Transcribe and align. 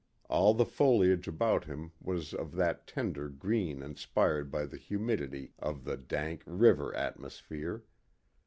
All 0.29 0.55
the 0.55 0.65
foliage 0.65 1.27
about 1.27 1.65
him 1.65 1.91
was 2.01 2.33
of 2.33 2.55
that 2.55 2.87
tender 2.87 3.29
green 3.29 3.83
inspired 3.83 4.49
by 4.49 4.65
the 4.65 4.77
humidity 4.77 5.53
of 5.59 5.83
the 5.83 5.95
dank, 5.95 6.41
river 6.47 6.91
atmosphere. 6.95 7.83